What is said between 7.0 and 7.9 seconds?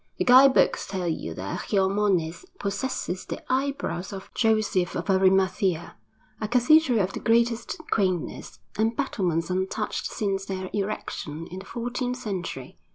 of the greatest